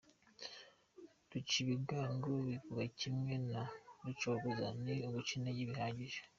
[1.31, 3.63] Rucibigango bivuga kimwe na
[4.05, 6.19] Rucogoza, ni uguca intege bihagije.